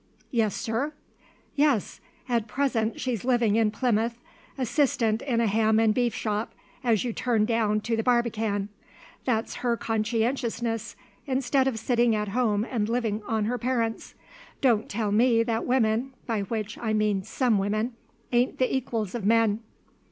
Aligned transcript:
"Yes, 0.31 0.55
sir?" 0.55 0.93
"Yes. 1.55 2.01
At 2.27 2.47
present 2.47 2.99
she's 2.99 3.23
living 3.23 3.55
in 3.55 3.69
Plymouth, 3.69 4.17
assistant 4.57 5.21
in 5.21 5.39
a 5.39 5.45
ham 5.45 5.77
and 5.79 5.93
beef 5.93 6.15
shop, 6.15 6.53
as 6.83 7.03
you 7.03 7.13
turn 7.13 7.45
down 7.45 7.81
to 7.81 7.95
the 7.95 8.01
Barbican. 8.01 8.69
That's 9.25 9.57
her 9.57 9.77
conscientiousness, 9.77 10.95
instead 11.27 11.67
of 11.67 11.77
sitting 11.77 12.15
at 12.15 12.29
home 12.29 12.65
and 12.67 12.89
living 12.89 13.21
on 13.27 13.45
her 13.45 13.59
parents. 13.59 14.15
Don't 14.59 14.89
tell 14.89 15.11
me 15.11 15.43
that 15.43 15.67
women 15.67 16.13
by 16.25 16.41
which 16.41 16.79
I 16.79 16.93
mean 16.93 17.21
some 17.21 17.59
women 17.59 17.93
ain't 18.31 18.57
the 18.57 18.75
equals 18.75 19.13
of 19.13 19.23
men. 19.23 19.59